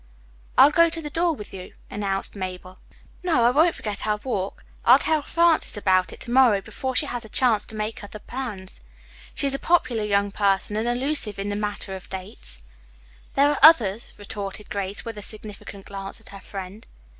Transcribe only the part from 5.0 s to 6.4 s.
Frances about it to